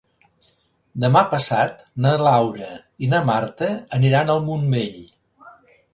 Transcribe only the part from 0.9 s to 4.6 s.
Demà passat na Laura i na Marta aniran al